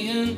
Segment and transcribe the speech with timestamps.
[0.00, 0.36] been.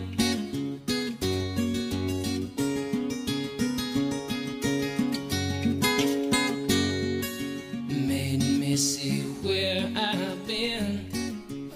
[7.89, 11.71] Made me see where I've been.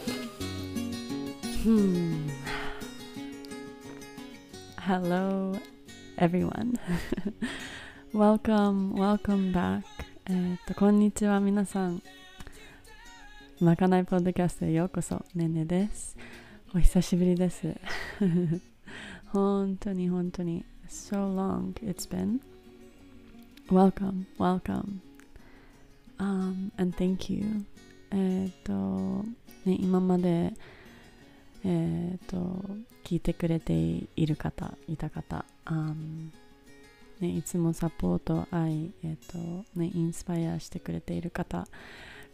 [1.62, 2.28] Hmm.
[4.78, 5.58] Hello,
[6.18, 6.78] everyone.
[8.12, 9.84] welcome, welcome back.
[10.28, 12.02] えっと、こんにちは、皆さん。
[13.60, 16.16] まかないポッドキャストへようこそ、ねねです。
[16.74, 17.74] お久しぶりです。
[19.32, 20.64] 本当に本当に。
[20.88, 22.40] So long it's been.
[23.68, 25.00] Welcome, welcome.
[26.18, 27.64] Um, and thank you.
[28.10, 28.72] えっと、
[29.64, 30.52] ね、今まで、
[31.64, 32.36] えっと、
[33.04, 36.30] 聞いてくれている方、いた方、um,
[37.20, 39.38] ね、いつもサポート、愛、えっと、
[39.78, 41.66] ね、インスパイアしてくれている方、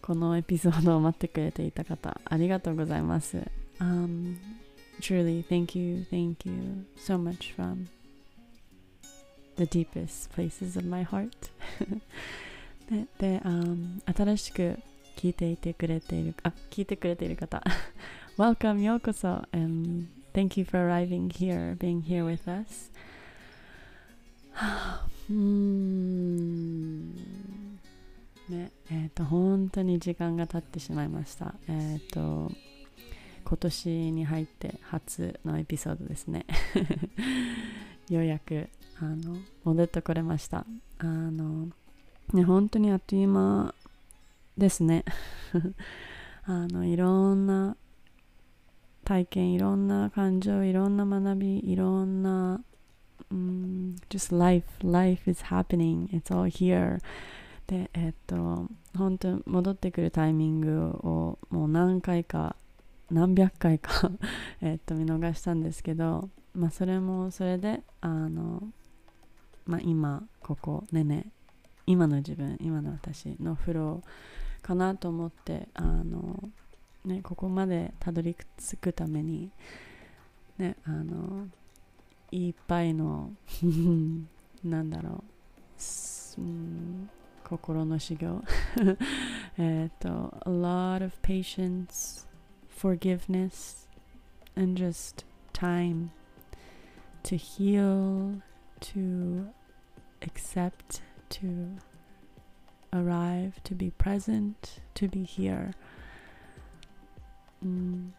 [0.00, 3.61] このエピソードを待ってくれていた方、ありがとうございます。
[3.79, 4.37] Um,
[5.01, 7.87] truly, thank you, thank you so much from
[9.57, 11.31] the deepest places of my heart.
[12.89, 14.79] でで、um, 新しく
[15.17, 17.61] 聞いていてくれている、あ、聞いてくれている方、
[18.37, 22.91] Welcome, ようこそ、and thank you for arriving here, being here with us.
[25.29, 27.13] うーん
[28.49, 32.51] ねえっ、と本当に時間が経ってしまいましたえっ、と
[33.44, 36.46] 今年に入って初のエピソードですね。
[38.08, 38.68] ようやく
[39.00, 40.66] あの戻ってこれました。
[40.98, 41.68] あの
[42.32, 43.74] ね本当にあっという間
[44.56, 45.04] ですね。
[46.44, 47.76] あのいろんな
[49.04, 52.62] 体験いろんな感情いろんな学びいろんな
[53.32, 54.66] um, just life.
[54.82, 56.08] Life is happening.
[56.08, 57.00] It's all here.
[57.66, 62.56] でえっと本当戻ってくるタイミングをもう何回か
[63.12, 64.10] 何百回か
[64.62, 68.62] えっと見逃したんですけどまあそれもそれであの
[69.66, 71.30] まあ今ここねね
[71.86, 76.48] 今の自分今の私のフローかなと思ってあの
[77.04, 79.50] ねここまでたどり着くために
[80.56, 81.48] ねあの
[82.30, 83.32] いっぱいの
[84.64, 85.24] なんだろ
[86.38, 86.40] う、
[87.44, 88.42] 心の修行。
[89.58, 90.08] えっと
[90.46, 92.31] a lot of patience
[92.81, 93.87] forgiveness
[94.55, 95.23] and just
[95.53, 96.11] time
[97.23, 98.41] to heal
[98.79, 99.47] to
[100.21, 101.77] accept to
[102.93, 105.73] arrive to be present to be here
[107.63, 108.13] うん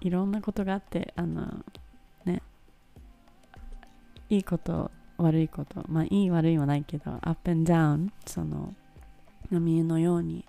[0.00, 1.64] いろんなことがあってあの
[2.24, 2.42] ね
[4.28, 8.74] いいこと悪いことまあいい悪いはないけどアップ and down その
[9.50, 10.44] 波のように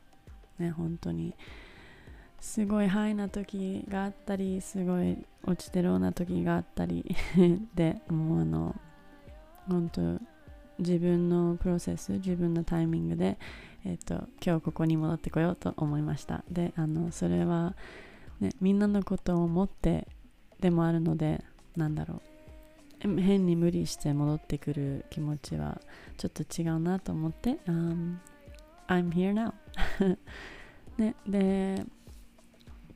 [0.58, 1.34] ね本当に。
[2.40, 7.14] すごいハイな時があったりすごい落ちてるような時があったり
[7.72, 8.74] でもうあの
[9.68, 10.20] 本当
[10.80, 13.38] 自分のプロセス自分のタイミングで、
[13.84, 16.44] えっと今日ここに戻ってこようと思いました。
[16.50, 17.76] であのそれは
[18.40, 20.08] ね、みんなのことを思って
[20.58, 21.44] でもあるので
[21.76, 22.32] なんだろう。
[23.20, 25.80] 変に無理して戻ってくる気持ちは
[26.16, 28.16] ちょっと違うなと思って、um,
[28.88, 29.52] I'm here now.
[30.98, 31.84] ね、で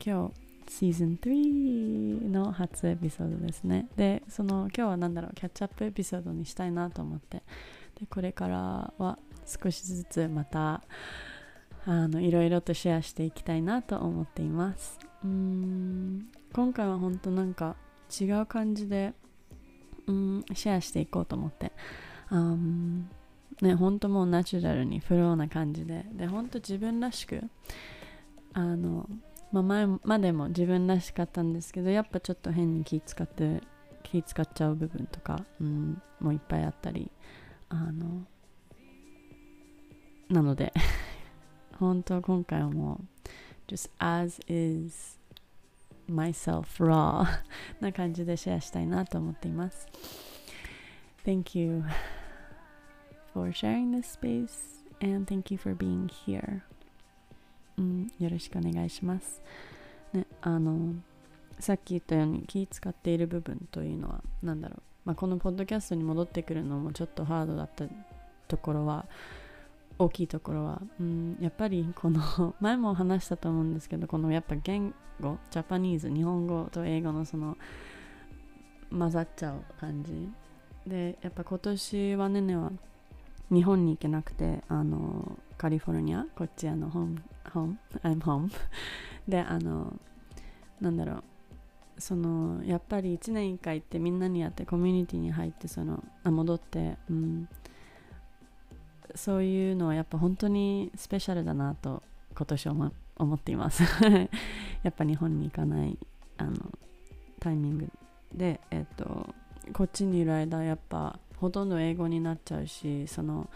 [0.04, 3.88] 今日シーズン3の初エピソードですね。
[3.96, 7.42] でその今日は何だろうキャッチアップエピソードにしたいなと思って。
[7.98, 10.82] でこれからは少しずつまた
[11.84, 14.98] あのいろいろとシェアしていきたいなと思っています。
[15.24, 17.76] うん今回は本当なんか
[18.20, 19.14] 違う感じで
[20.06, 21.72] うんシェアしていこうと思って。
[22.28, 22.56] あ
[23.62, 26.04] ね本当もうナチュラルにフローな感じで。
[26.12, 27.42] で本当自分らしく
[28.52, 29.08] あの、
[29.52, 33.62] まあ、前までも自分らしかったんですけどやっぱちょっと変に気使って
[34.02, 37.10] 気使っちゃう部分とか、うん、もういっぱいあったり
[37.68, 38.24] あの
[40.28, 40.72] なので
[41.78, 43.00] 本当今回はも
[43.68, 45.18] う just as is
[46.08, 47.26] myself raw
[47.80, 49.86] な感じでシェアしたいなと思っています。
[51.24, 51.82] Thank you.
[53.36, 56.62] For sharing this space and thank you for being here、
[57.76, 59.42] うん、よろしくお願いします、
[60.14, 60.94] ね、あの
[61.58, 67.84] さっき言ったように気使っている部分というのは何だろう、まあ、このポッドキャストに戻ってくるのもちょっとハードだった
[68.48, 69.04] ところは
[69.98, 77.58] 大きいところは、うん、やっぱりこの前も話したと思うんですけどこのやっぱ言語ジャパニーズ日本語と英語のその
[78.90, 80.26] 混ざっちゃう感じ
[80.86, 82.72] でやっぱ今年はねねは
[83.52, 87.22] 日本に行けなくてあのカリフォルニアこっちあのホーム
[87.52, 88.50] ホーム I'm home
[89.28, 89.94] であの
[90.80, 91.24] なんだろう
[91.98, 97.48] そのやっぱり1年1回行ってみんなにやってコミュニティに入ってそのあ戻って、うん、
[99.14, 102.02] そういうのはやっぱ本当にスペシャルだなと
[102.36, 103.82] 今年思思っています。
[104.82, 105.98] やっぱ日本に行かない
[106.36, 106.52] あの
[107.40, 107.88] タイミング
[108.34, 109.34] で、えっと、
[109.72, 113.48] こっちにいる間やっぱほとんど英語になっちゃうしその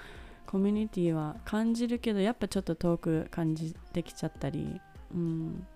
[0.47, 4.81] コミュニティは感じるけどやっぱちょっと遠く感じてきちゃったり、
[5.15, 5.67] うん、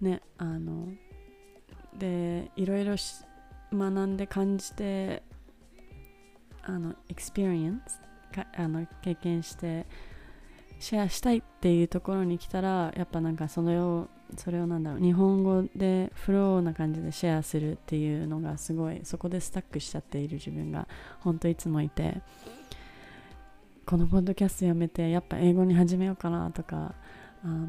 [0.00, 0.88] ねあの
[1.98, 3.24] でいろいろし
[3.72, 5.22] 学んで感じて
[6.62, 8.00] あの experience
[8.34, 9.86] かあの経験して
[10.78, 20.88] シェアしたいっていうところに来たらやっぱなんかそれをそれをなんだろう日本語で flow な感じでシェアするっていうのがすごいそこで stuck しちゃっている自分が
[21.20, 22.20] 本当いつもいて
[23.86, 26.92] このポッドキャストやめてやっぱ英語に始めようかなとか、
[27.44, 27.66] あ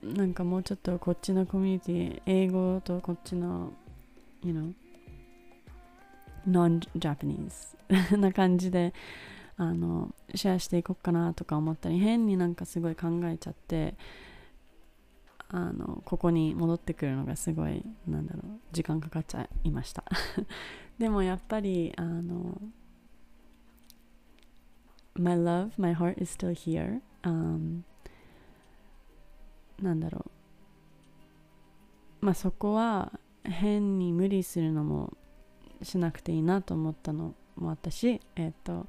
[0.00, 3.72] なんかもうちょっとこっちのコミュニティ英語とこっちの
[4.44, 4.72] you know
[6.48, 7.76] non-Japanese
[8.18, 8.94] な感じで
[9.56, 13.94] あのシェアしていこうかなとか思ったり変になんかすごい考えちゃって
[15.54, 20.02] あのここに戻ってくるのがすごいなんだろう時間かかっちゃいました。
[20.98, 22.60] でもやっぱりあの
[25.14, 27.82] My love, my heart is still here、um,
[29.82, 30.24] なんだろ
[32.22, 32.24] う。
[32.24, 33.12] まあそこは
[33.44, 35.12] 変に無理するのも
[35.82, 38.86] しなくていいなと思ったのもあったしえっ、と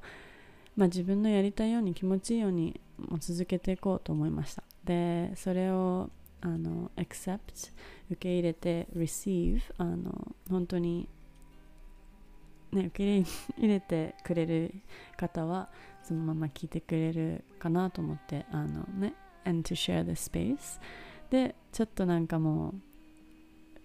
[0.76, 4.62] まあ自分のやりたいように気持ちいいようにも続けていこうと思いました。
[4.84, 6.08] でそれを
[6.44, 7.72] あの accept
[8.10, 11.08] 受け入れて receive あの本当に
[12.70, 14.74] ね受け入れてくれる
[15.16, 15.70] 方は
[16.02, 19.14] そのまま聞いてくれるかなと思ってあのね
[19.44, 20.78] and to share the space
[21.30, 22.74] でちょっとなんかも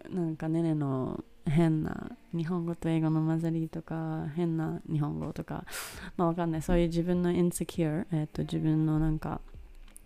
[0.10, 5.66] うなんかねねの変な日本語と英語の混ざりとか変な日本語とか
[6.18, 6.62] まあわかんない。
[6.62, 9.42] そういう自分の insecure、えー、と自分のなんか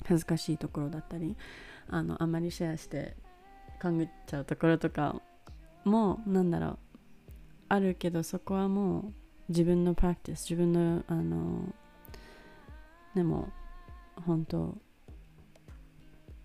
[0.06, 1.36] 恥ずかしいところだったり
[1.90, 3.16] あのあんまりシェアして
[3.80, 5.22] 勘ぐっちゃうところとか
[5.84, 6.78] もなんだろう。
[7.70, 9.14] あるけどそこはもう
[9.50, 11.74] 自分のプラクティス自分のあの
[13.16, 13.50] でも
[14.26, 14.78] 本当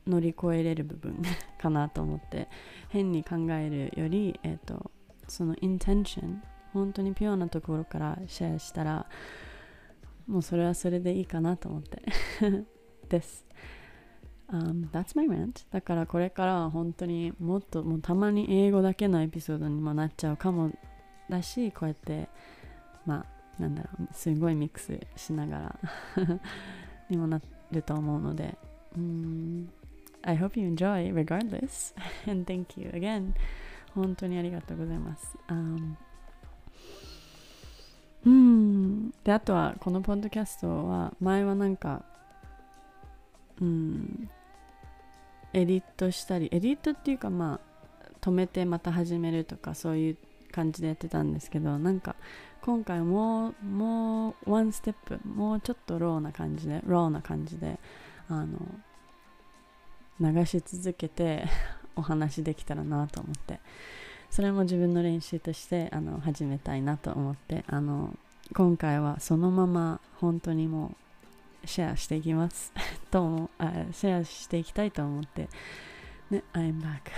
[0.07, 1.23] 乗り越えれる部分
[1.61, 2.49] かなと思って
[2.89, 4.91] 変に考えるより、えー、と
[5.29, 6.43] そのインテンション
[6.73, 9.07] 本当にピュアなところからシェアしたら
[10.27, 12.03] もうそれはそれでいいかなと思って。
[13.09, 13.47] です、
[14.51, 15.65] um, That's my rant.
[15.71, 20.73] だからこれからは本当にもっともうたまに英語だけのエピソードにもなっちゃうかも
[21.29, 22.29] だしこうやって
[23.07, 23.25] ま
[23.59, 25.79] あなんだろうすごいミックスしながら
[27.11, 27.41] にもな
[27.73, 28.57] ると思うので。
[28.97, 29.69] うん。
[30.23, 31.95] I hope you enjoy regardless.
[32.31, 33.35] And thank you again.
[33.95, 35.95] 本当にありがとうございます、um,
[38.27, 39.11] うん。
[39.25, 42.05] であとはこのポッドキャストは前はなんか
[43.61, 44.31] うん。
[45.59, 50.17] エディットしたりエディットっていうかまあ止めてまた始めるとかそういう
[50.51, 52.17] 感じでやってたんですけどなんか
[52.63, 57.79] 今回もうもうワンステップもうちょっと raw な感じで raw な感じで
[58.29, 58.59] あの
[60.21, 61.45] 流し続けて
[61.95, 63.61] お話できたらなと思って。
[64.31, 68.15] それも自分の練習としてあの始めたいなと思ってあの
[68.55, 70.97] 今回はそのまま本当にもう
[71.65, 72.73] シェアしていきます。
[73.11, 75.49] と思あシェアしていきたいと思って。
[76.31, 77.11] ね I'm back.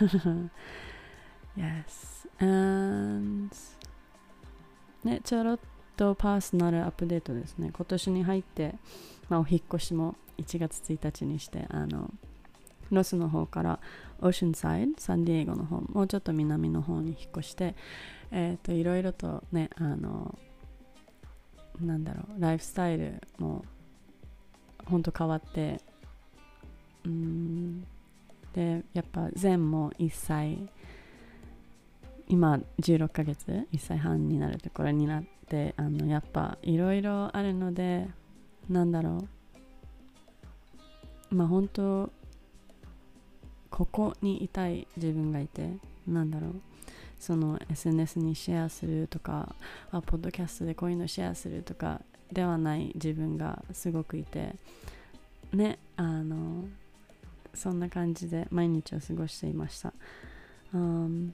[1.56, 2.28] Yes.
[2.38, 3.54] And
[5.02, 5.58] ねちょろっ
[5.96, 7.70] とパーソナルアップデートですね。
[7.72, 8.76] 今年に入って、
[9.28, 12.12] まあ、お引っ越しも1月1日にしてあの
[12.90, 13.80] ロスの方から
[14.20, 17.74] オーシャンサイドサンディエゴの方もうちょっと南の方に引っ越して
[18.30, 20.38] えっ、といろいろとねあの
[21.80, 23.64] なんだろうライフスタイルも
[24.88, 25.80] ほんと変わって。
[27.04, 27.86] うん。
[28.54, 30.68] でやっぱ全も1歳
[32.28, 38.08] 今16ヶ月1歳半になるところになってあのやっぱいろいろあるので
[38.68, 39.28] なんだろ
[41.30, 41.34] う。
[41.34, 42.10] まあ本当
[43.70, 45.70] ここにいたい自分がいて
[46.06, 46.60] なんだろう。
[47.18, 49.54] その SNS にシェアするとか
[49.90, 52.00] あポッドキャストでこういうのシェアするとか
[52.32, 54.54] ではない自分がすごくいて
[55.52, 56.64] ねあの
[57.54, 59.92] そんな感じで毎日を過ごしていました、
[60.74, 61.32] um,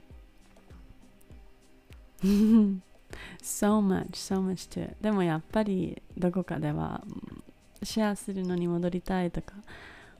[3.43, 7.03] so much so much to でもやっぱりどこかでは
[7.83, 9.53] シェアするのに戻りたいとか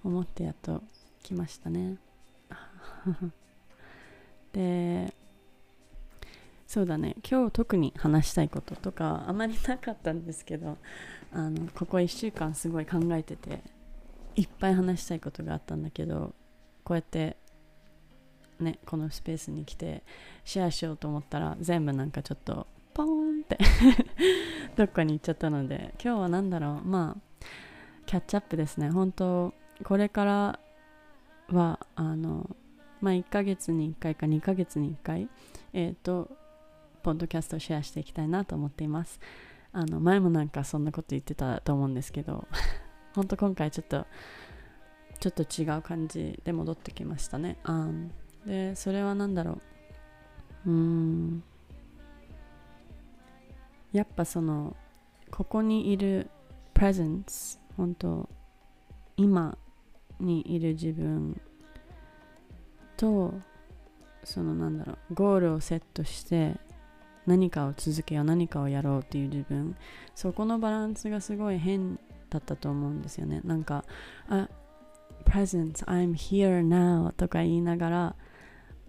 [0.04, 0.84] 思ってやっと
[1.24, 1.98] 来ましたね。
[4.54, 5.14] で
[6.68, 7.16] そうだね。
[7.30, 10.78] 今日特に話したいこととかあまりなかったんですけど
[11.32, 13.62] あのここ1週間すごい考えてて
[14.36, 16.34] いっぱい話したいことがあったんだけど
[16.84, 17.38] こうやって
[18.60, 20.04] ねこのスペースに来て
[20.44, 23.58] シェアしようと思ったら全部なんかちょっとポーンって
[24.76, 26.88] どっかに行っちゃったので今日は何だろう。
[26.88, 27.46] まあ
[28.06, 28.90] キャッチアップですね。
[28.90, 29.54] 本当
[29.84, 30.60] これから
[31.50, 32.56] はあの
[33.02, 35.30] まあ1ヶ月に1回か2ヶ月に1回
[35.74, 36.30] えっ、ー、と
[37.06, 39.20] ポッドキャストをシェアしていきたいなと思っています
[39.72, 42.48] あの前もなんかそんなこと言ってたと思うんですけど
[43.14, 44.06] 本当今回ちょっと
[45.20, 47.58] ちょっと違う感じで戻ってきましたね。
[47.64, 47.90] あ
[48.46, 49.60] で、それは何だろ
[50.66, 50.70] う。
[50.70, 51.44] うーん。
[53.92, 54.76] やっぱその、
[55.32, 56.30] ここにいる
[56.74, 58.30] presence、本当
[59.18, 59.58] 今
[60.20, 61.40] にいる自分
[62.98, 63.34] と、
[64.24, 66.58] そのなんだろう、ゴールをセットして
[67.26, 69.76] 何かを続けよう、何かをやろうっていう自分、
[70.14, 73.42] そこのバランスがすごい変だったと思うんですよね。
[73.44, 73.86] なんか、
[74.30, 74.50] あ、
[75.26, 78.16] presence, I'm here now とか言いながら、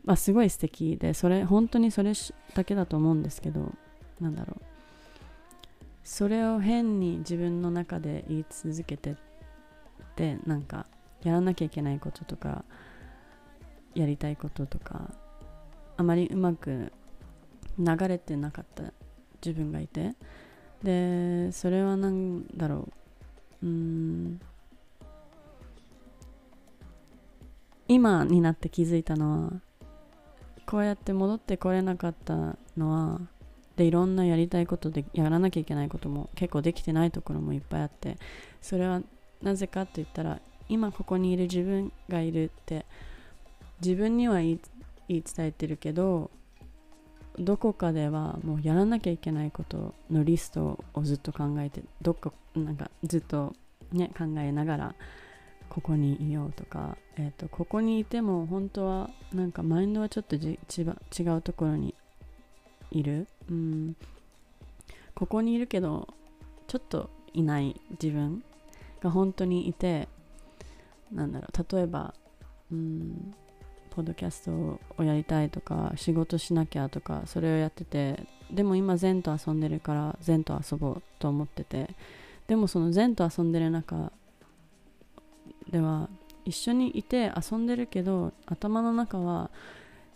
[0.05, 2.13] まあ、すごい素敵で、それ、本当にそれ
[2.55, 3.73] だけだと思うんですけど、
[4.21, 4.67] なんだろう。
[6.07, 9.15] それを変に自分の中で言い続けてっ
[10.15, 10.87] てなんか
[11.25, 12.65] やらなきゃいけないこととか
[13.97, 15.11] やりたいこととか
[15.97, 16.93] あまりうまく
[17.79, 18.85] 流れてなかった
[19.45, 20.15] 自分がいて。
[20.83, 22.89] でそれは何だろ
[23.63, 23.67] う。
[23.67, 24.41] うん。
[27.89, 29.53] 今になって気づいたのは
[30.67, 33.21] こうやって戻ってこれなかったのは
[33.77, 38.17] でいろんなやりたいことでやらなきゃいけないことも結構できてないところもいっぱいあって
[38.61, 39.03] それは
[39.43, 42.87] なぜかって言ったら今ここにいる自分がいるって
[43.81, 44.61] 自分には言い
[45.09, 46.31] 言い伝えてるけど
[47.39, 53.55] どこかではもうやらなきゃいけないことのリストをずっと考えてどっかなんかずっと
[53.93, 54.95] ね考えながら
[55.69, 60.57] ここにいようとか、えーと、ここにいても本当はなんかマインドはちょっと違
[61.37, 61.95] うところに
[62.91, 63.97] いる、うん、
[65.15, 66.09] ここにいるけど
[66.67, 68.43] ちょっといない自分
[69.01, 70.09] が本当にいて
[71.13, 72.15] なんだろう例えば、
[72.73, 73.35] うん、
[73.97, 74.51] ポッドキャスト
[74.99, 81.89] をやりたいとか仕事しなきゃとかそれをやっててでも今善と遊んでるから善と遊ぼうと思ってて
[82.47, 84.13] でもその善と遊んでる中
[85.71, 86.11] では
[86.45, 89.51] 一緒にいて遊んでるけど頭の中は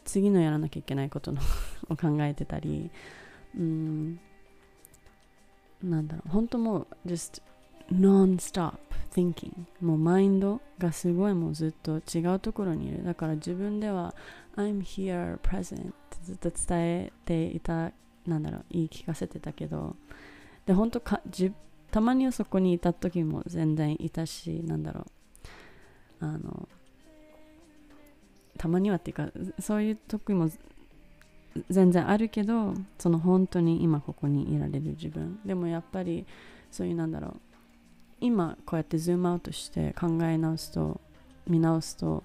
[0.05, 1.41] 次のやらなきゃいけないことの
[1.89, 2.91] を考えてたり
[3.57, 4.21] うん
[5.83, 7.41] なんだろう本当もう just
[7.91, 8.75] non-stop
[9.13, 9.53] thinking.
[9.81, 13.05] もうマインドがすごいもうずっと違うところにいる。
[13.05, 14.15] だから自分では
[14.57, 17.93] I'm here present ってずっと伝えていた
[18.27, 19.97] なんだろう言い聞かせてたけど。
[20.67, 21.53] で本当かじ
[21.91, 25.01] たまにはそこにいた時も全然いたしなんだろ
[26.21, 26.25] う。
[26.25, 26.69] あの
[28.59, 30.51] たまにはっていうかそういう時も
[31.71, 35.41] 全然あるけどその本当に今ここにいられる自分。
[35.45, 36.27] でもやっぱり
[36.71, 37.41] そういうなんだろう
[38.21, 41.01] 今こうやってズームアウトして考え直すと
[41.49, 42.23] 見直すと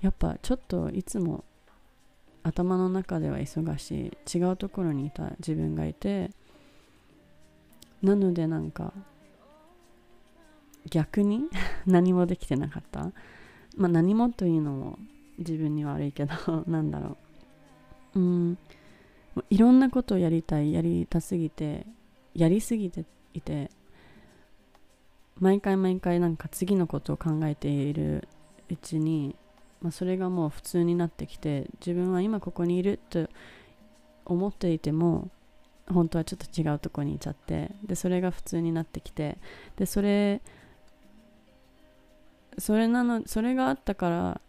[0.00, 1.44] やっぱちょっといつも
[2.42, 6.30] 頭の中では忙しい違うところにいた自分がいて
[8.02, 8.92] なのでなんか
[10.90, 11.48] 逆に
[11.86, 13.12] 何もできてなかった？
[13.76, 14.98] まあ何もというのも
[15.38, 16.32] 自分には悪いけど、
[16.66, 17.16] なんだろ
[18.14, 18.20] う。
[18.20, 18.58] うん。
[19.48, 21.86] いろんなことをやりたい、やりたすぎて、
[22.34, 23.70] やりすぎていて、
[25.38, 28.28] 毎回毎回なんか次のことを考えている
[28.70, 29.36] うちに、
[29.80, 33.28] まあ、それがもう普通になってきて自分は今ここにいると
[34.24, 35.30] 思っていても
[35.88, 39.38] 本当はちょっと違うとこにいちゃってでそれが普通になってきて
[39.76, 40.40] でそれ
[42.58, 44.40] それなのそれがあったから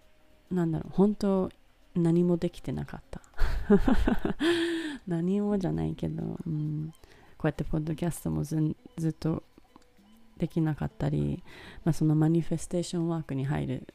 [0.52, 1.50] なんだろう本当
[1.96, 3.22] 何もできてなかった。
[5.08, 6.92] 何もじゃないけど、うん、
[7.38, 9.44] こうやってポッドキャストもずずっと
[10.38, 11.44] できなかったり、
[11.84, 13.88] まあ、そのマニフェステーションワークに入る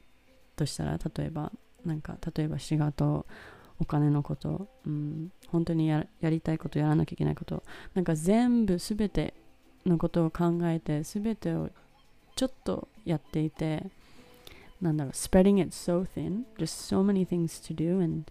[0.57, 1.52] としたら例えば
[1.85, 3.26] なんか例えば仕事
[3.80, 7.62] お金のこと、うん、本当にやりたいことやらなきゃいけないこと
[7.95, 9.35] なんか全部全て
[9.87, 11.71] のことを考えて全てを
[12.35, 13.85] ちょっとやっていて
[14.80, 18.30] なんだろう spreading it so thin just so many things to do and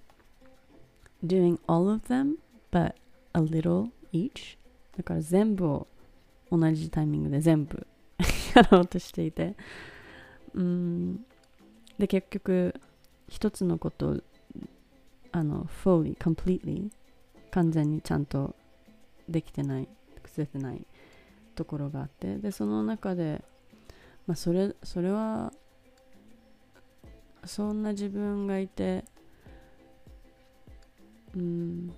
[1.26, 2.36] doing all of them
[2.72, 2.96] but
[3.34, 4.58] a little each.
[4.98, 5.88] だから全部を
[6.52, 7.86] 同じタイミングで全部
[8.58, 9.56] やろうとしていて。
[10.54, 11.26] うん。
[11.98, 12.76] で結局
[13.28, 14.22] 一つのこと
[15.32, 16.90] あの fully completely
[17.52, 18.56] 完全にちゃんと
[19.28, 19.88] できてない
[20.24, 20.86] 癖てない
[21.56, 22.38] ところがあって。
[22.38, 23.44] でその中で、
[24.26, 25.54] まあ、それそれは
[27.46, 29.06] そんな自分がいて
[31.36, 31.94] うん。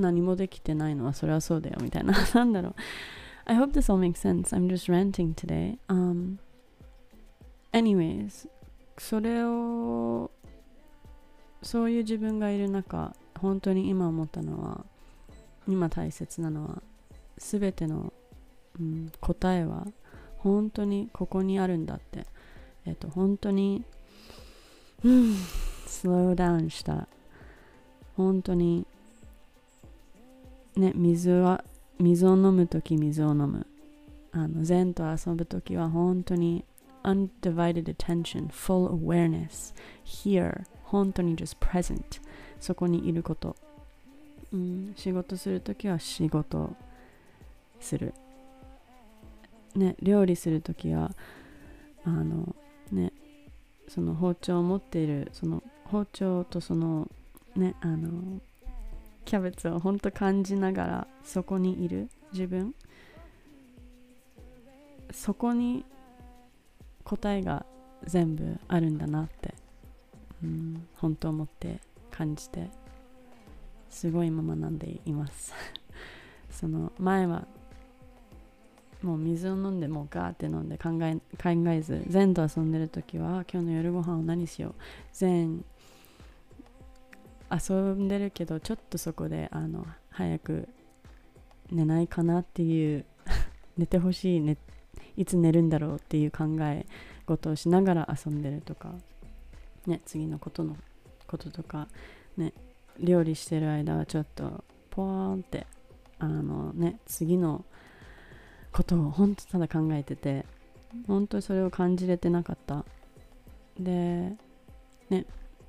[0.00, 2.14] 何もできてないのはそれはそうだよみたいな。
[2.34, 2.74] なんだろう。
[3.46, 4.56] I hope this all makes sense.
[4.56, 5.78] I'm just ranting today.
[5.88, 6.38] Um
[7.72, 8.48] anyways
[8.98, 10.30] それを
[11.62, 14.84] そういう自分がいる中本当に今思ったのは
[15.68, 16.82] 今大切なのは
[17.36, 18.12] 全ての、
[18.78, 19.86] うん、答えは
[20.38, 22.26] 本当にここにあるんだって。
[22.86, 23.84] えっ、と本当に
[25.04, 25.34] うん
[25.86, 27.06] スローダウンした。
[28.16, 28.86] 本当に
[30.78, 31.64] ね水は
[31.98, 33.66] 水を飲む時水を飲む。
[34.30, 36.64] あの禅と遊ぶ時は本当に
[37.02, 42.20] undivided attention full awareness here 本当に just present
[42.60, 43.56] そこにいること、
[44.52, 46.74] うん、仕事する時は仕事
[47.80, 48.14] する。
[49.74, 51.10] ね料理する時は
[52.04, 52.54] あの
[52.92, 53.12] ね
[53.88, 57.08] その包丁を持っているその包丁とその
[57.56, 58.40] ねあの
[59.28, 62.08] キャベツを本当感じながらそこにいる。
[62.32, 62.74] 自分。
[65.12, 65.84] そこに
[67.04, 67.66] 答えが
[68.04, 69.52] 全部あるんだなって、
[70.42, 71.78] うん、本当思って
[72.10, 72.70] 感じて。
[73.90, 75.52] すごい今学んでいます。
[76.50, 77.46] その前は
[79.02, 84.74] もう水を飲んでもうガーって飲んで考え考えず全と遊んでる時は今日の夜ご飯を何しよう。
[85.12, 85.62] 全
[87.50, 90.68] 遊んでるけどちょっとそこであの早く
[91.70, 93.04] 寝ないかなっていう
[93.76, 94.56] 寝てほしい、ね、
[95.16, 96.86] いつ寝るんだろうっていう考え
[97.26, 98.94] 事をしながら遊んでるとか、
[99.86, 100.76] ね、次のことの
[101.26, 101.88] こととか、
[102.36, 102.52] ね、
[102.98, 105.66] 料理してる間はちょっとポーンって
[106.18, 107.64] あのね次の
[108.72, 110.44] ことを本当ただ考えてて
[111.06, 112.84] 本当にそれを感じれてなかった。
[113.78, 114.36] で
[115.10, 115.26] ね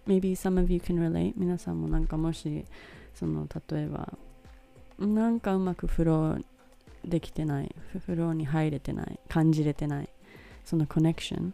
[0.07, 1.33] maybe some of you can relate.
[1.38, 2.65] 皆さんもなんかもし
[3.13, 4.13] その例えば
[4.97, 6.43] なんかうまくフロー
[7.05, 7.73] できてない
[8.05, 10.09] フローに入れてない感じれてない
[10.65, 11.53] そのコネクション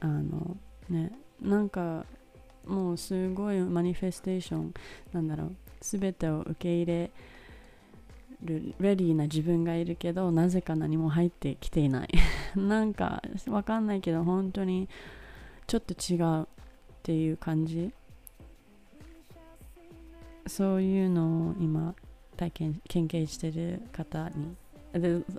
[0.00, 0.56] あの
[0.88, 2.04] ねなんか
[2.66, 4.74] もうすごいマニフェステーション
[5.12, 7.10] なんだろう全てを受け入れ
[8.42, 12.08] るレディーな自分がいるけどなぜか何も入ってきていない。
[12.54, 14.88] なんかわかんないけど本当に
[15.66, 16.46] ちょっと違う。
[17.08, 17.90] っていう感じ。
[20.46, 21.94] そういうのを今
[22.36, 24.54] 体験研究してる方に。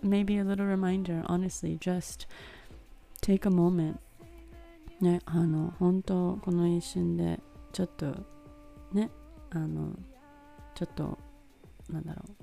[0.01, 2.27] maybe a little reminder honestly just
[3.21, 3.97] take a moment.
[4.99, 7.39] ねあの本当この一瞬で
[7.71, 8.15] ちょっと
[8.91, 9.12] ね
[9.51, 9.93] あの
[10.73, 11.19] ちょっと
[11.88, 12.34] なんだろう。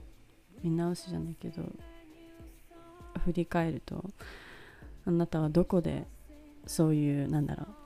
[0.62, 1.64] 見直すじゃないけど
[3.24, 4.04] 振り返ると
[5.04, 6.06] あなたはどこで
[6.64, 7.85] そういうなんだろう。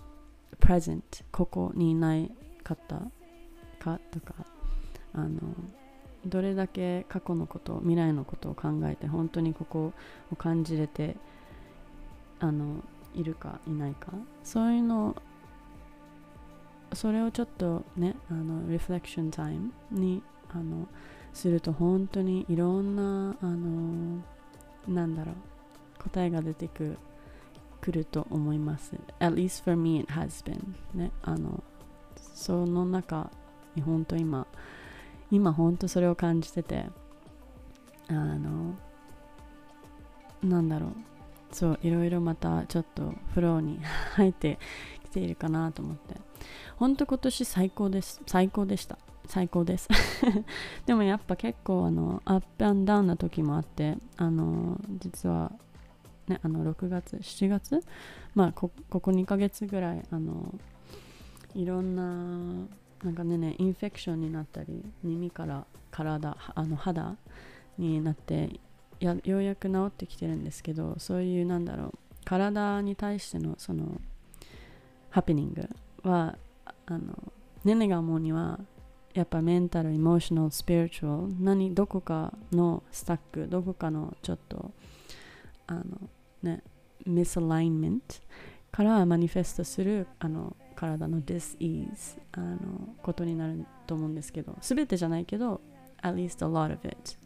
[0.60, 2.30] Present ここにいない
[2.62, 2.96] かった
[3.78, 4.34] かとか
[5.14, 5.40] あの
[6.26, 9.92] どれだけ過去のこと未来のことを考えて本当にここ
[10.30, 11.16] を感じれて
[12.38, 14.12] あのいるかいないか。
[14.44, 15.16] そういうの
[16.92, 20.88] それをちょっとねあのリフレクションタイムにあの
[21.32, 24.22] すると本当にいろんなあの
[24.88, 25.34] なんだろう
[26.02, 26.96] 答えが出てく
[27.80, 28.92] るくると思います。
[29.18, 30.74] At least for me it has been.
[30.94, 31.62] ねあの
[32.16, 33.30] その中
[33.74, 34.46] に本当今
[35.30, 36.86] 今本当それを感じてて
[38.08, 38.74] あの
[40.42, 40.92] なんだろう。
[41.52, 43.80] そういろいろまたちょっとフローに
[44.14, 44.58] 入って
[45.04, 46.16] きているかなと思って。
[46.76, 48.22] 本当今年最高です。
[48.26, 48.98] 最高でした。
[49.26, 49.88] 最高です。
[50.86, 55.52] でもやっぱ結構あのアップアンダウンな時もあってあの実は
[56.30, 57.82] ねあの6月7月？
[58.34, 60.54] まあここ2ヶ月ぐらいあの
[61.54, 62.66] いろんな
[63.04, 67.16] なんかねねインフェクションになったり耳から体あの肌
[67.78, 68.60] になって
[69.00, 74.00] やようやく治ってきてるんですけどそういうなんだろう体に対してのその
[75.08, 75.68] ハプニング
[76.08, 76.36] は
[76.86, 77.32] あの
[77.64, 78.60] ねねが思うには
[79.12, 84.70] やっぱメンタル、エモーショナル、スピリチュアル何どこかのスタックどこかのちょっと
[85.66, 85.84] あの
[86.42, 86.62] ね
[87.06, 88.16] ミスアラインメント
[88.72, 92.58] からマニフェストするあの体の dis-ease あの
[93.02, 95.60] ことになると思うんですけど全てじゃないけど
[96.02, 97.16] at least a lot of it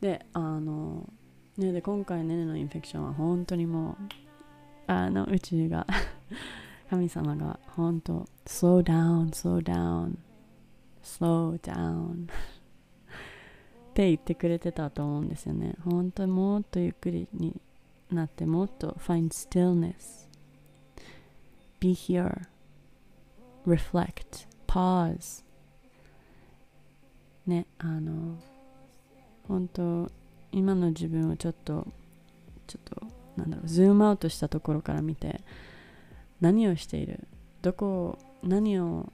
[0.00, 1.08] であの
[1.56, 4.12] ねで今回ねねのインフェクションは本当にもう
[4.86, 5.86] あの宇宙が
[6.88, 10.16] 神様が本当 slow down slow down
[11.02, 12.26] slow down っ
[13.94, 15.74] て言ってくれてたと思うんですよね。
[15.84, 17.60] 本当にもっとゆっくりに
[18.10, 20.28] なってもっと find stillness.
[21.80, 22.46] Be here.
[23.66, 24.46] Reflect.
[24.66, 25.44] Pause.
[27.46, 28.36] ねあの
[29.46, 30.10] 本当
[30.52, 31.86] 今の自分をちょっと
[32.66, 35.40] ちょっとなんだろうズームアウトしたところから見て
[36.40, 37.26] 何をしている？
[37.62, 39.10] どこを何を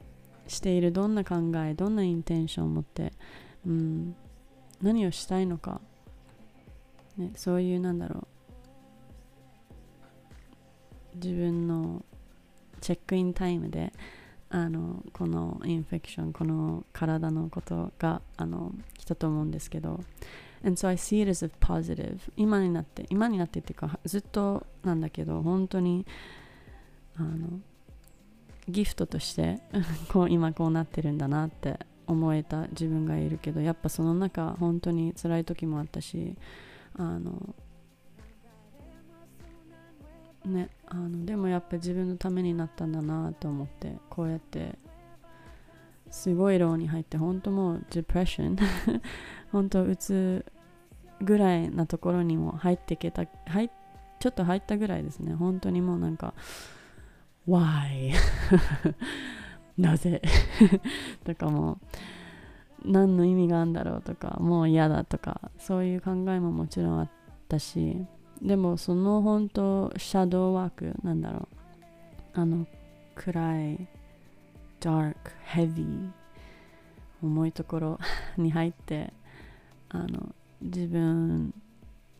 [0.49, 0.93] している？
[0.93, 1.75] どんな考え？
[1.75, 3.13] どんなインテンションを持って、
[3.67, 4.17] うん、
[4.83, 5.81] 何をしたいのか、
[7.17, 8.27] ね、そういうなんだろう
[11.15, 12.05] 自分の
[12.81, 13.93] チェックインタイムで
[14.51, 20.01] あのこのインフェクションこの体のことがあの来たと思うんですけど
[20.65, 22.19] And so I see it as a positive.
[22.37, 26.07] 今になって今になってっていうかずっとなんだけど本当に
[27.17, 27.61] あの
[28.69, 29.61] ギフトとして
[30.11, 36.37] こう今こうなってるんだなって思えた自分がいるけどやっぱその中本当に辛い時もあったし
[36.97, 37.55] あの
[40.45, 44.79] ねあのでもやっぱ自分のためになったんだなと思ってこうやって
[46.11, 48.57] すごいローに入って本当もうデプレッション
[49.51, 50.45] 本当うつ
[51.21, 53.71] ぐらいなところにも入っていけた入
[54.21, 56.35] ちょっと入ったぐらいですね本当にもうなんか
[57.49, 58.13] Why?
[59.77, 60.23] なぜ
[61.25, 61.79] とかも
[62.85, 67.11] 何の意味があるんだろうとかもう嫌だとかそういう考えももちろんあっ
[67.49, 68.07] たし
[68.45, 71.49] でもその本当シャドーワークなんだろ
[72.35, 72.41] う。
[72.41, 72.67] あの
[73.15, 73.89] 暗い
[74.81, 75.15] dark
[75.47, 76.11] heavy
[77.23, 77.99] 重いところ。
[78.37, 79.13] に入って
[79.89, 81.55] あの自分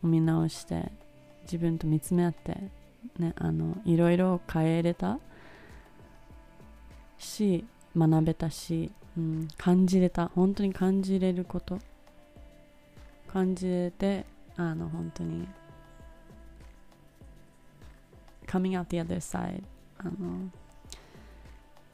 [0.03, 0.91] を見直して
[1.43, 2.57] 自分と見つめ合って
[3.19, 5.19] ねあのいろいろ変えれた。
[7.17, 7.63] し
[7.95, 10.31] 学べたし、うん、感じれた。
[10.33, 11.79] 本当に感じれること。
[13.27, 15.47] 感じれてあの本当に
[18.45, 19.63] coming out the other side.
[19.97, 20.49] あの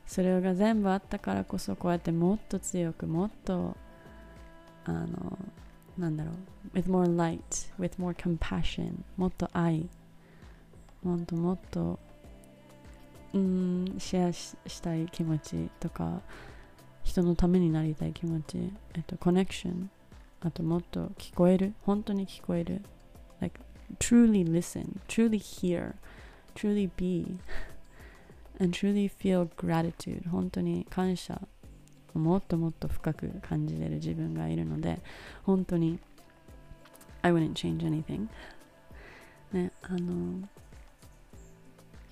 [0.06, 3.78] それが全部あったからこそこうやってもっと強くもっと
[4.86, 5.38] あの
[5.98, 6.32] なんだろ
[6.74, 7.40] う with more light
[7.80, 9.88] with more compassion もっと愛
[11.04, 12.00] もっともっと
[13.34, 16.22] うんシェアしたい気持ちとか
[17.04, 18.58] 人のためになりたい気持ち
[18.96, 19.90] えっとコネクション
[20.42, 22.82] あともっと聞こえる本当に聞こえる
[23.40, 23.60] like
[24.00, 25.94] truly listen truly hear
[26.56, 27.38] truly be
[28.60, 30.30] and truly feel gratitude.
[30.30, 31.42] 本当に感謝
[32.14, 35.00] をもっともっと深く感じれる自分がいるので
[35.44, 36.00] 本当に
[37.22, 38.28] I wouldn't change anything.
[39.54, 40.48] ねあの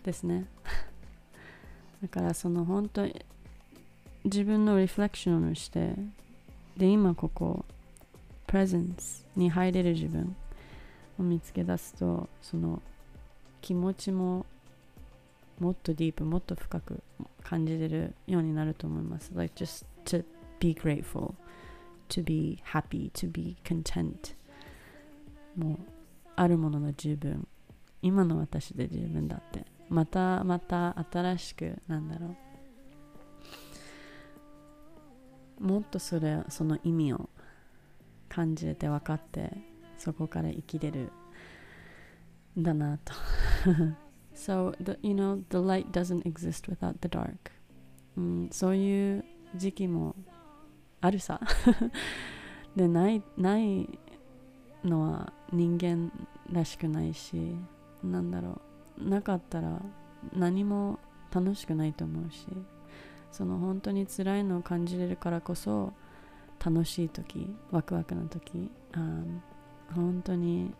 [0.04, 0.46] ですね。
[2.02, 3.08] だからその本当
[4.24, 5.96] 自分のリフレクションをして
[6.78, 7.66] で今ここ
[8.48, 10.36] プレゼンスに入れる自分
[11.20, 12.82] を見つけ出すとその
[13.62, 14.46] 気持ちも
[15.60, 17.04] もっとディープもっと深く
[17.44, 19.32] 感じれるようになると思います。
[19.36, 20.24] Like just to
[20.60, 21.34] be grateful
[22.10, 24.36] to be happy to be content.
[25.56, 25.78] もう
[26.36, 27.48] あるものの十分。
[28.02, 29.66] 今の私で十分だって。
[29.90, 32.36] またまた新しくなんだろ
[35.60, 35.64] う。
[35.64, 37.30] もっとそれその意味を
[38.30, 39.52] 感じれて分かって
[39.98, 41.12] そこから生きれる
[42.58, 43.14] んだなと。
[44.34, 47.52] so the, you know the light doesn't exist without the dark、
[48.18, 50.16] うん、そういう時期も
[51.02, 51.40] あるさ
[52.76, 53.88] でないない
[54.84, 56.12] のは人間
[56.52, 57.56] らしくないし
[58.04, 58.62] なんだろ
[58.98, 59.82] うなかったら
[60.34, 61.00] 何も
[61.32, 62.48] 楽しくないと思うし
[63.32, 65.94] その本当に辛いのを感じれるからこそ
[66.64, 69.00] 楽しい時ワクワクの時あ
[69.94, 70.74] 本当に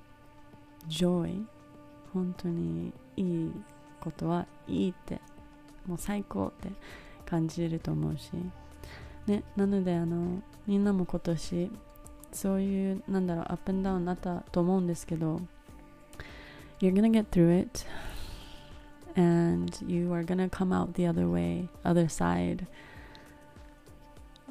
[0.88, 1.46] joy
[2.14, 3.52] 本当にいい
[4.00, 5.20] ことはいいって
[5.86, 6.70] もう最高って
[7.26, 8.32] 感じると思うし
[9.28, 11.72] ねなのであのみんなも今年
[12.32, 15.42] そういうなんだろうアップンダウンになったと思うんですけど
[16.80, 17.86] You're gonna get through it
[19.16, 22.66] and you are gonna come out the other way other side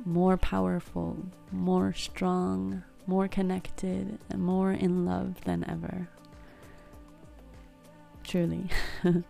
[0.04, 1.16] more powerful
[1.52, 6.08] more strong more connected and more in love than ever
[8.28, 8.68] truly、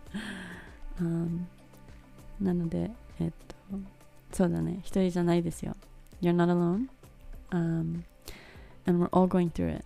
[0.99, 1.45] um,
[2.41, 3.55] なのでえっと
[4.31, 4.79] そうだね。
[4.83, 5.75] 一人じゃないですよ。
[6.21, 6.87] You're not alone、
[7.51, 8.03] um,
[8.85, 9.85] and we're all going through it.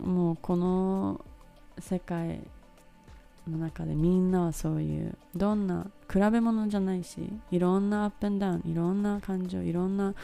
[0.00, 1.24] もうこの
[1.78, 2.40] 世界
[3.48, 10.14] の中でみんなはそういうどんな比べ物じゃないしいろんなアップンダウンいろんな感情いろんな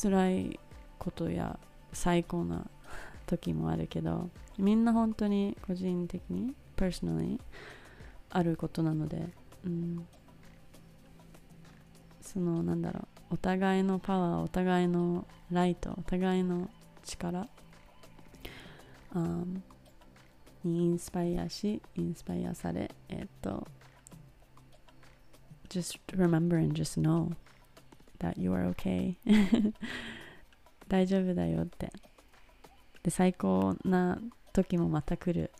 [0.00, 0.60] 辛い
[0.98, 1.58] ことや
[1.92, 2.66] 最高な
[3.26, 4.28] 時もあるけど
[4.58, 7.38] みんな本当に個人的に personally
[8.30, 9.28] あることなので、
[9.64, 10.06] うん、
[12.22, 13.34] そのなんだろう。
[13.34, 16.68] お互いのパワーお互いのライトお互いの
[17.04, 17.46] 力、
[19.14, 19.60] um,
[20.64, 23.66] にインスパイアしインスパイアされえっと
[25.68, 27.30] just remember and just know
[28.18, 29.14] that you are okay.
[30.88, 31.92] 大丈夫だよって。
[33.02, 34.20] で最高な
[34.52, 35.50] 時もまた来る。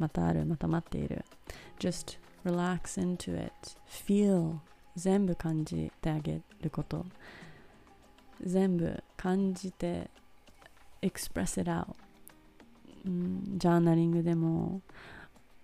[0.00, 1.24] またあるまた待っている。
[1.78, 3.52] Just relax into it.
[3.88, 4.56] Feel.
[4.96, 7.06] 全部感じてあげること。
[8.42, 10.10] 全部感じて
[11.02, 11.94] express it out、
[13.04, 14.80] うん、ジャーナリングでも、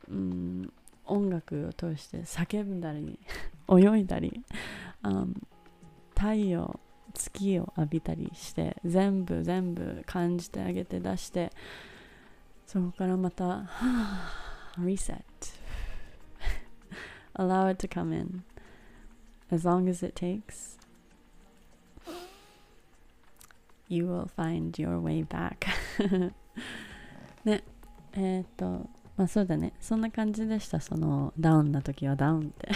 [0.09, 0.73] うん、
[1.07, 3.19] 音楽を通して叫んだり
[3.69, 4.43] 泳いだり、
[5.03, 5.35] うん、
[6.15, 6.79] 太陽
[7.15, 11.51] 月を浴びたりして全部全部感じてあげて出して
[12.67, 13.69] そこからまた
[14.79, 15.23] reset.
[17.35, 18.43] Allow it to come in.
[19.51, 20.77] As long as it takes
[23.89, 25.67] you will find your way back.
[27.45, 27.63] ね
[28.15, 29.73] えっ、とまあそうだね。
[29.81, 30.81] そんな感じでした。
[30.81, 32.69] そのダウンな時はダウンって。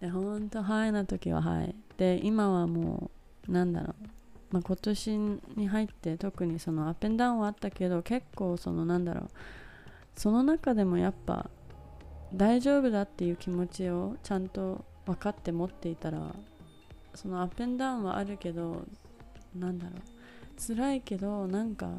[0.00, 1.74] でほんとハイな時はハイ。
[1.96, 3.10] で今はも
[3.48, 4.17] うなんだろう。
[4.50, 5.18] まあ、今年
[5.56, 9.30] に入って特にそのアップンダウンはあったけど結構そのなんだろう
[10.16, 11.50] その中でもやっぱ
[12.34, 16.34] 大丈夫だっていう気持ちをちゃんと分かって持っていたら
[17.14, 18.84] そのアップンダウンはあるけど
[19.54, 21.90] なんだろう辛いけどなんか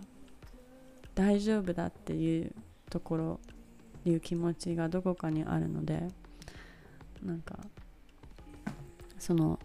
[1.15, 2.53] 大丈夫だっていう
[2.89, 3.39] ところ
[4.05, 6.07] いう気持ちがどこかにあるので
[7.23, 7.57] なんか
[9.17, 9.59] その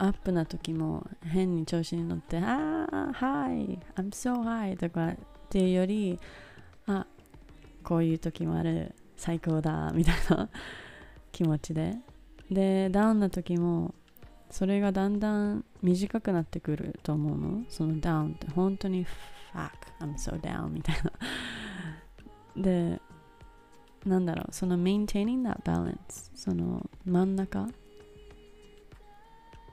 [0.00, 5.16] アップな時も変に調子に乗って「ああ、はい、I'm so high」とかっ
[5.50, 6.18] ていうより
[6.86, 7.06] あ
[7.84, 10.48] こういう時もある最高だみたいな
[11.32, 11.98] 気持ちで。
[12.50, 13.94] でダウンな時も
[14.50, 17.64] それがだんだん短くなってくると思うの。
[17.68, 19.06] そのダウンって本当に
[19.54, 20.96] fuck I'm so down みたい
[22.56, 22.62] な。
[22.62, 23.00] で
[24.06, 27.68] なんだろうその maintaining that balance その真ん中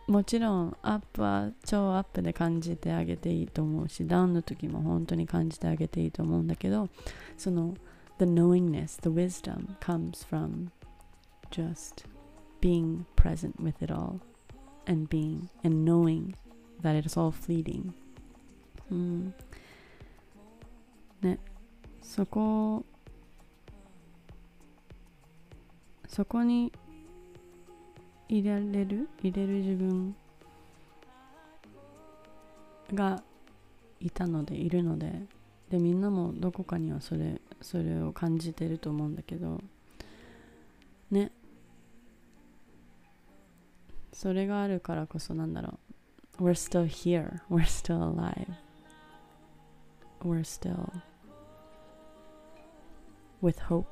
[0.08, 6.88] もちろんアップは超アップで感じてあげていいと思うしダウンの時も本当に感じてあげていいと思うんだけど
[7.38, 7.74] その
[8.17, 10.70] the knowingness the wisdom comes from
[11.52, 12.06] just
[12.62, 14.20] being present with it all
[14.86, 16.34] and being and knowing
[16.82, 17.91] that it's all fleeting
[18.89, 19.34] うん
[21.22, 21.38] ね
[22.02, 22.86] そこ
[26.08, 26.72] そこに
[28.30, 29.10] 入れれる？
[29.22, 30.16] 入れる自分。
[32.94, 33.22] が
[34.00, 35.24] いたのでいるので。
[35.70, 39.62] でみんなもどこかにはそれそれを感じてると思うんだけど。
[41.12, 41.32] ね。
[44.13, 45.78] それがあるからこそなんだろ
[46.40, 46.44] う。
[46.44, 47.42] We're still here.
[47.50, 48.48] We're still alive.
[50.22, 50.92] We're still
[53.42, 53.86] with hope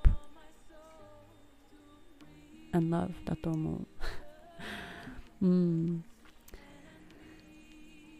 [2.71, 3.88] and love だと思う。
[5.41, 6.04] うん。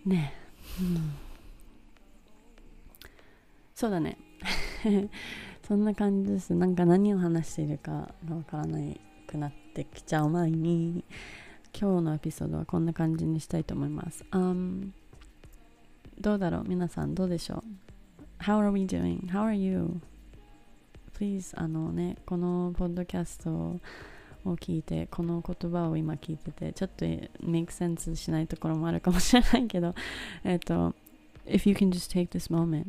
[0.06, 0.34] ね。
[0.80, 1.14] え、うん、
[3.74, 4.18] そうだね。
[5.68, 6.54] そんな感じです。
[6.54, 11.04] なんか何を話しているかがわからないくなってきちゃう前に
[11.78, 14.92] 今日のエピソードはこんな感じにしたいと思います、um,
[16.20, 16.64] どうだろう？
[16.66, 17.64] 皆さんどうでしょう
[18.44, 19.28] ？How are we doing?
[19.28, 20.00] How are you?
[21.18, 23.80] Please あのねこのポッドキャストを
[24.54, 29.96] 聞いてこの言葉を今聞いててちょっと make sense しないところもあるかもしれないけど
[30.46, 30.94] えっと
[31.46, 32.86] if you can just take this moment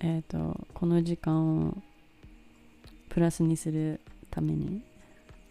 [0.00, 1.76] えっとこの時間を
[3.10, 4.82] プラスにするために、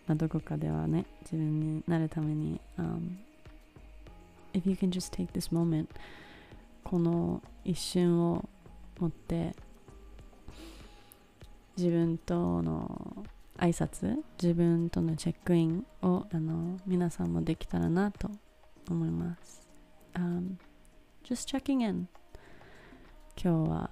[0.07, 3.15] まあ、どこかではね自分になるために、um,
[4.53, 5.87] if you can just take this moment
[6.83, 8.47] この一瞬を
[8.99, 9.55] 持って
[11.77, 13.25] 自分との
[13.57, 18.29] 挨拶自分とのチェックインをあの皆さんもできたらなと
[18.89, 19.67] 思います、
[20.15, 20.55] um,
[21.23, 22.07] just checking in
[23.35, 23.89] 今日は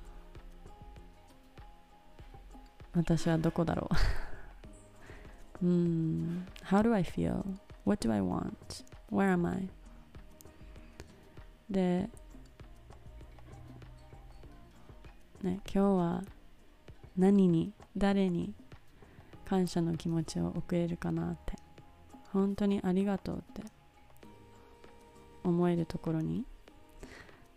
[2.94, 3.90] 私はどこだろ
[5.62, 7.44] ううん How do I feel?
[7.86, 8.52] What do I want?
[9.12, 9.70] Where am I?
[11.70, 12.10] で
[15.42, 16.24] ね今日は
[17.18, 18.54] 何に誰に
[19.52, 21.58] 感謝の気持ちを送れるかなって。
[22.32, 23.62] 本当にありがとうって。
[25.44, 26.46] 思えるところに。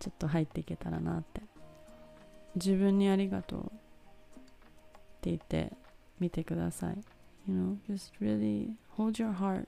[0.00, 1.42] ちょっと入っていけたらなって。
[2.56, 3.62] 自分にありがとうっ
[5.20, 5.72] て言って。
[6.18, 6.98] みてください。
[7.46, 9.66] You know, just really hold your heart.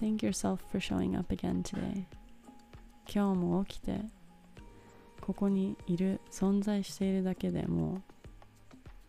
[0.00, 2.04] Thank yourself for showing up again today.
[3.08, 4.00] 今日も起きて
[5.20, 8.02] ここにいる存在しているだけでもう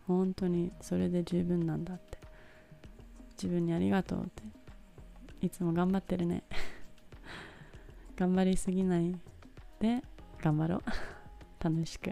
[0.08, 2.18] 本当にそれで十分なんだって。
[3.36, 4.42] 自分にありがとうって。
[5.46, 6.42] いつも頑張ってるね。
[8.16, 9.14] 頑張りすぎない
[9.78, 10.02] で
[10.40, 10.82] 頑張ろう。
[11.62, 12.10] 楽しく。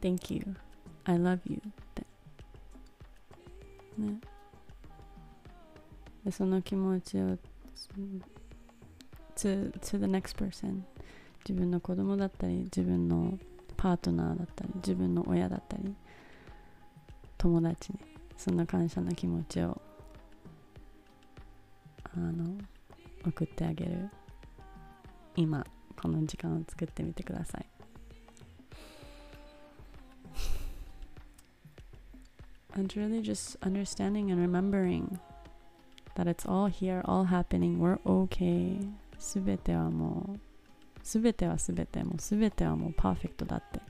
[0.00, 0.56] Thank you.
[1.04, 1.60] I love you っ
[1.94, 2.06] て。
[3.98, 4.20] ね。
[6.24, 7.36] でその気持ちを
[9.34, 10.82] to, to the next person
[11.46, 13.38] 自分の子供だったり自分の
[13.84, 15.94] パートナーだったり自分の親だったり
[17.36, 17.98] 友達に
[18.34, 19.78] その感謝の気持ちを
[22.16, 22.46] あの
[23.26, 24.08] 送ってあげる
[25.36, 25.62] 今
[26.00, 27.66] この時間を作ってみてください
[32.74, 35.18] and really just understanding and remembering
[36.16, 38.78] that it's all here, all happening, we're okay.
[39.18, 40.53] すべてはもう、
[41.04, 43.80] すべてはすべて、もうすべてはもうパーフェクトだって、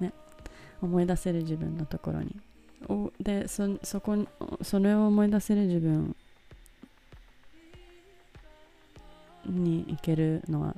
[0.00, 0.12] ね、
[0.82, 2.36] 思い出せる自分のところに。
[2.88, 4.26] おでそ、そこ、
[4.62, 6.14] それを思い出せる自分
[9.46, 10.76] に行けるのは、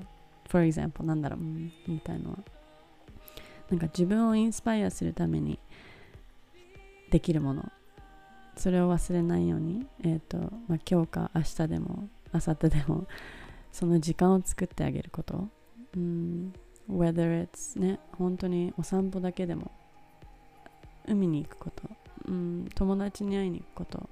[0.49, 2.39] for example、なんだろう、みたいのは、
[3.71, 5.59] なんか自分をインスパイアするために
[7.11, 7.71] できるもの
[8.57, 10.37] それを忘れないように、えーと
[10.69, 13.07] まあ、今日か明日でも明後日でも
[13.73, 15.49] その時間を作ってあげること、
[15.97, 16.53] うん、
[16.89, 19.71] whether it's ね本当にお散歩だけでも
[21.07, 21.89] 海に行くこと、
[22.27, 24.09] うん、友達に会いに行くこと。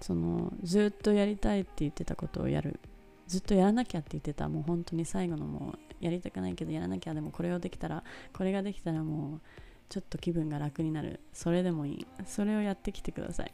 [0.00, 2.78] そのずっとやりたいって言ってたことをやる。
[3.26, 4.48] ずっとやらなきゃって言ってた。
[4.48, 9.40] もう本当に最後のもうやりたくないけどやらなきゃでもこれをできたらこれができたらもう
[9.88, 11.20] ちょっと気分が楽になる。
[11.32, 12.06] それでもいい。
[12.26, 13.52] それをやってきてください。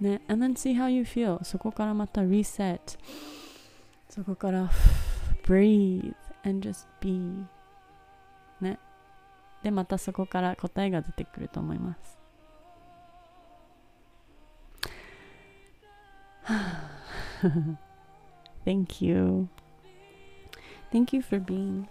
[0.00, 2.80] ね and then see how you feel そこからまた reset
[4.08, 4.70] そこから
[5.44, 7.46] breathe and just be
[8.60, 8.78] ね
[9.62, 12.16] でまたそこから答えが出てくると思います
[18.64, 19.48] Thank you.
[20.92, 21.86] Thank you for being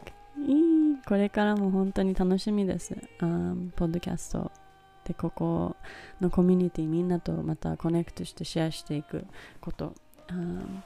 [1.05, 2.93] これからも本当に楽しみです。
[3.19, 4.51] Um, ポッドキャスト
[5.05, 5.75] でここ
[6.19, 9.25] のコミュニティみんなとまたコネクトしてシェアしていく
[9.61, 9.93] こと。
[10.27, 10.81] Um,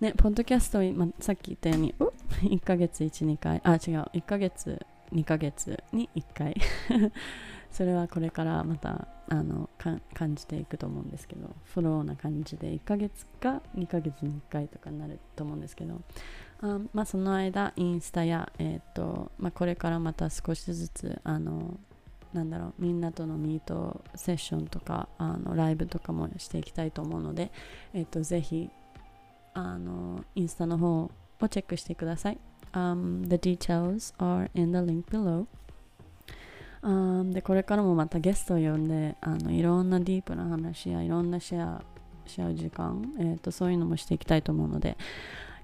[0.00, 2.04] ね、ポッドキャスト、ま、さっき言ったようにう
[2.46, 6.56] 1ヶ月1、2回、あ、違う、1ヶ月、2ヶ月に1回。
[7.70, 16.00] それはこれからまたあの感じていくと思うんですけど、フローな感じで1ヶ月か2ヶ月に1回とかになると思うんですけど、
[16.60, 21.78] あまあ、その間インスタや、えーとまあ、これからまた少しずつあの
[22.32, 27.50] なんだろうみんなとのミートセッションとかあのライブとかもしていきたいと思うので、
[27.94, 28.70] えーと、ぜひ
[29.54, 31.10] あのインスタの方を
[31.48, 32.38] チェックしてください。
[32.72, 35.46] Um, the details are in the link below.
[36.82, 41.82] Um, でこれからもまたゲストを呼んであのいろんなディープな話やいろんなシェア
[42.26, 44.96] し合う時間、えーとそういうのもしていきたいと思うので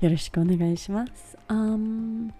[0.00, 1.38] よろしくお願いします。
[1.48, 2.32] Um,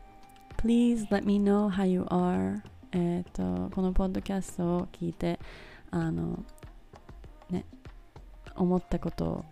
[0.57, 2.63] please let me know how you are.
[2.95, 5.41] えっ、と、このポッドキャストを聞いて、
[5.91, 6.45] あの、
[7.51, 7.65] ね、
[8.55, 9.45] 思ったことを、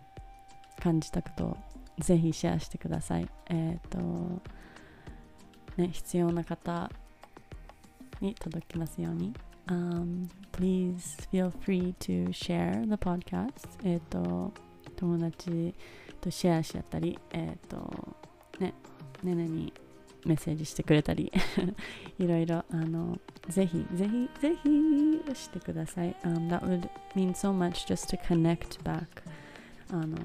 [0.80, 1.56] 感じたことを、
[1.98, 3.28] ぜひシェアしてください。
[3.50, 3.98] えっ、と、
[5.76, 6.90] ね、必要な方
[8.20, 9.34] に届きますように。
[9.66, 13.50] Um, please feel free to share the podcast.
[13.84, 14.52] えっ、と、
[14.94, 15.74] 友達
[16.20, 18.16] とシェアし合ったり、えっ、と、
[18.60, 18.72] ね、
[19.24, 19.72] ねねに
[20.24, 21.32] メッセージしてくれたり
[22.18, 23.18] いろいろ、あの、
[23.48, 26.14] ぜひ、ぜひ、ぜひしてください。
[26.22, 29.06] Um, that would mean so much just to connect back.
[29.90, 30.16] あの、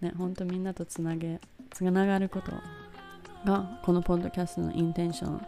[0.00, 2.52] ね、ほんとみんなとつなげ、つながること
[3.44, 5.46] が、このポッドキャストのインテンション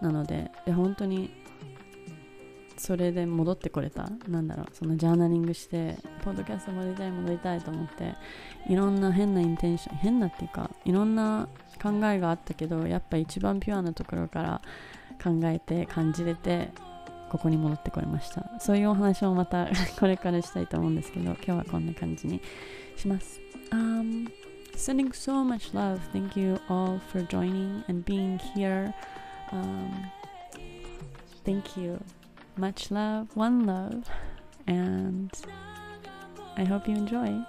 [0.00, 1.30] なので、で、本当に
[2.76, 8.14] それで戻ってこれたなんだろうそのジャーナリングしてポッドキャスト戻りたい戻りたいと思って
[8.68, 11.48] いろんな変なインテンション変なっていうかいろんな
[11.84, 14.62] 考えがあったけどやっぱ一番ピュアなところから
[15.22, 16.70] 考えて感じれて
[17.28, 19.68] ここに戻ってこれましたそういうお話もまた
[19.98, 22.40] これからしたいと思うんですけど今日はこんな感じに
[22.96, 23.38] します、
[23.70, 24.28] um,
[24.76, 26.00] Sending so much love.
[26.12, 28.92] Thank you all for joining and being here.
[29.52, 30.10] Um,
[31.44, 32.02] thank you.
[32.56, 34.04] Much love, one love,
[34.66, 35.30] and
[36.56, 37.40] I hope you enjoy.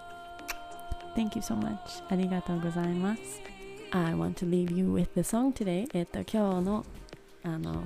[1.15, 2.03] Thank you so much.
[2.09, 3.54] ありがとうございます。
[3.94, 5.88] I want to leave you with the song today.
[5.92, 6.86] えっと、今日の
[7.42, 7.84] あの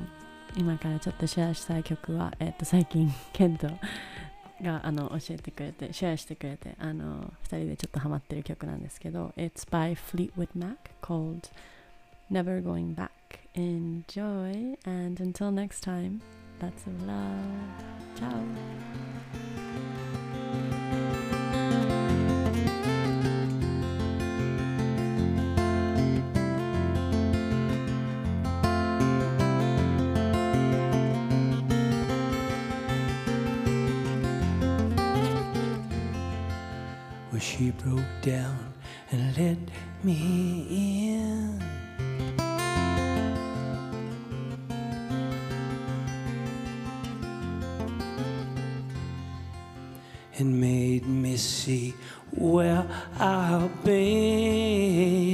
[0.57, 3.69] 今からちょっとシェアしたい曲は、えっと、最近、ケント
[4.63, 11.51] があの教えてくれて、シェアしてくれて、あの2人でちょっとハマってる曲なんですけど、It's by Fleetwood Mac called
[12.31, 13.11] Never Going Back.
[13.55, 16.21] Enjoy, and until next time,
[16.61, 17.35] lots of love.
[18.17, 18.31] Ciao.
[37.60, 38.74] She broke down
[39.12, 39.58] and let
[40.02, 41.62] me in.
[50.38, 51.94] And made me see
[52.32, 52.88] where
[53.20, 55.29] I've been.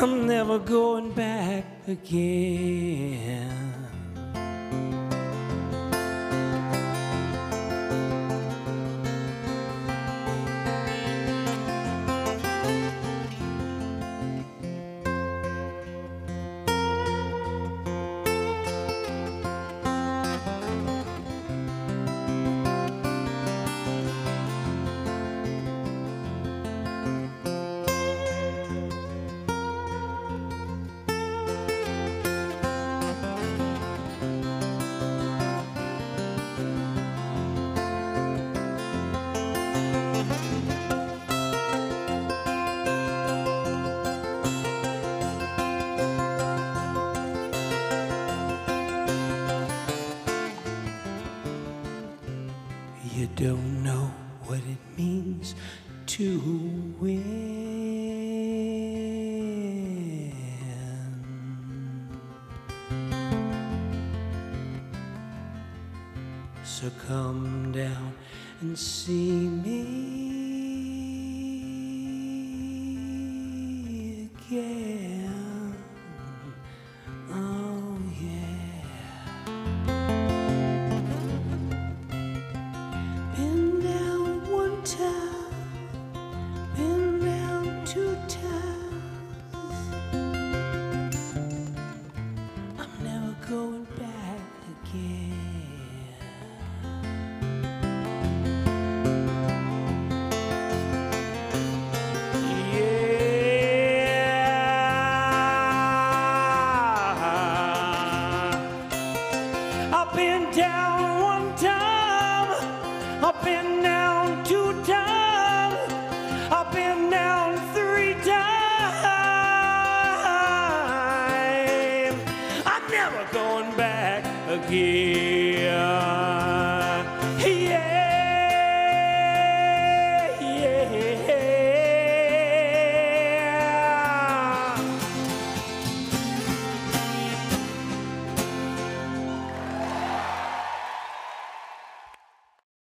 [0.00, 3.83] I'm never going back again.